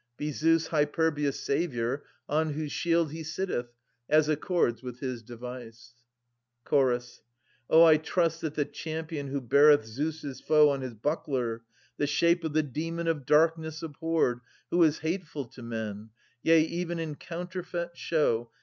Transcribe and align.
Be 0.17 0.31
Zeus 0.31 0.69
Hyperbius' 0.69 1.39
saviour, 1.41 2.01
on 2.27 2.53
whose 2.53 2.71
shield 2.71 3.11
He 3.11 3.21
sitteth, 3.21 3.67
as 4.09 4.29
accords 4.29 4.81
with 4.81 4.99
his 4.99 5.21
device. 5.21 5.93
520 6.65 6.65
Chorus. 6.65 7.21
O, 7.69 7.83
I 7.83 7.97
trust 7.97 8.41
that 8.41 8.55
the 8.55 8.65
champion 8.65 9.27
who 9.27 9.39
beareth 9.39 9.85
Zeus's 9.85 10.41
foe 10.41 10.71
On 10.71 10.81
his 10.81 10.95
buckler, 10.95 11.61
the 11.97 12.07
shape 12.07 12.43
of 12.43 12.53
the 12.53 12.63
demon 12.63 13.07
of 13.07 13.27
darkness 13.27 13.83
abhorred. 13.83 14.39
Who 14.71 14.81
is 14.81 14.97
hateful 14.97 15.45
to 15.49 15.61
men, 15.61 16.09
yea, 16.41 16.61
even 16.61 16.97
in 16.97 17.13
counterfeit 17.13 17.95
show. 17.95 18.49